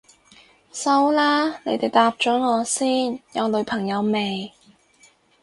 [0.73, 4.51] 收啦，你哋答咗我先，有女朋友未？